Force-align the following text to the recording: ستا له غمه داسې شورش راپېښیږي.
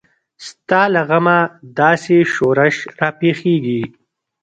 ستا 0.47 0.81
له 0.93 1.01
غمه 1.09 1.37
داسې 1.79 2.15
شورش 2.33 2.75
راپېښیږي. 2.99 3.81